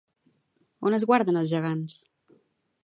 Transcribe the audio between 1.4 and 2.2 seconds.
els gegants?